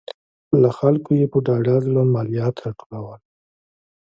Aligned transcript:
له 0.61 0.69
خلکو 0.79 1.09
یې 1.19 1.25
په 1.31 1.37
ډاډه 1.45 1.75
زړه 1.85 2.01
مالیات 2.15 2.55
راټولول. 2.63 3.21